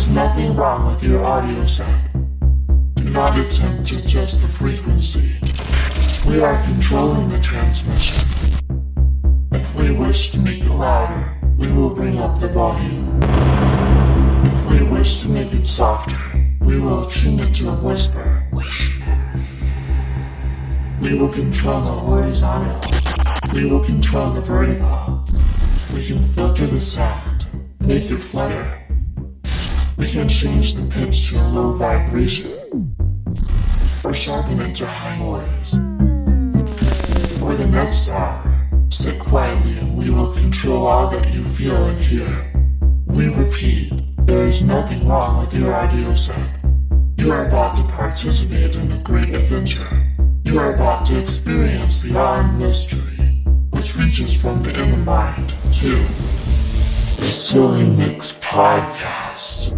is 0.00 0.14
nothing 0.14 0.56
wrong 0.56 0.86
with 0.86 1.02
your 1.02 1.22
audio 1.22 1.62
set. 1.66 2.12
Do 2.94 3.04
not 3.10 3.38
attempt 3.38 3.86
to 3.88 3.98
adjust 3.98 4.40
the 4.40 4.48
frequency. 4.48 5.36
We 6.26 6.40
are 6.40 6.62
controlling 6.62 7.28
the 7.28 7.38
transmission. 7.38 8.24
If 9.52 9.74
we 9.74 9.90
wish 9.90 10.32
to 10.32 10.38
make 10.38 10.62
it 10.64 10.70
louder, 10.70 11.36
we 11.58 11.70
will 11.72 11.94
bring 11.94 12.18
up 12.18 12.40
the 12.40 12.48
volume. 12.48 13.20
If 14.44 14.70
we 14.70 14.82
wish 14.90 15.20
to 15.22 15.28
make 15.28 15.52
it 15.52 15.66
softer, 15.66 16.16
we 16.60 16.80
will 16.80 17.04
tune 17.04 17.38
it 17.40 17.54
to 17.56 17.68
a 17.68 17.76
whisper. 17.84 18.48
Whisper. 18.52 19.04
We 21.02 21.18
will 21.18 21.32
control 21.32 21.80
the 21.80 21.96
horizontal. 22.08 22.80
We 23.52 23.66
will 23.66 23.84
control 23.84 24.30
the 24.30 24.40
vertical. 24.40 25.26
We 25.94 26.06
can 26.06 26.24
filter 26.34 26.66
the 26.66 26.80
sound, 26.80 27.44
make 27.80 28.10
it 28.10 28.18
flutter. 28.18 28.79
We 30.00 30.10
can 30.10 30.28
change 30.28 30.76
the 30.76 30.90
pitch 30.94 31.28
to 31.28 31.36
a 31.36 31.44
low 31.48 31.72
vibration, 31.74 32.96
or 34.02 34.14
sharpen 34.14 34.58
it 34.62 34.74
to 34.76 34.86
high 34.86 35.18
noise. 35.18 35.72
For 37.38 37.54
the 37.54 37.66
next 37.66 38.08
hour, 38.08 38.42
sit 38.88 39.20
quietly 39.20 39.76
and 39.76 39.98
we 39.98 40.08
will 40.08 40.32
control 40.32 40.86
all 40.86 41.10
that 41.10 41.30
you 41.34 41.44
feel 41.44 41.76
and 41.76 42.02
hear. 42.02 42.26
We 43.08 43.28
repeat, 43.28 43.92
there 44.20 44.46
is 44.46 44.66
nothing 44.66 45.06
wrong 45.06 45.38
with 45.38 45.52
your 45.52 45.74
audio 45.74 46.14
set. 46.14 46.48
You 47.18 47.30
are 47.32 47.46
about 47.46 47.76
to 47.76 47.82
participate 47.92 48.76
in 48.76 48.90
a 48.90 49.02
great 49.02 49.34
adventure. 49.34 49.86
You 50.44 50.60
are 50.60 50.76
about 50.76 51.04
to 51.06 51.20
experience 51.20 52.00
the 52.00 52.18
and 52.18 52.58
mystery, 52.58 53.44
which 53.68 53.94
reaches 53.98 54.32
from 54.40 54.62
the 54.62 54.72
inner 54.72 54.96
mind 54.96 55.50
to 55.50 56.39
the 57.20 57.26
Silly 57.26 57.84
Mix 57.84 58.40
Podcast. 58.40 59.76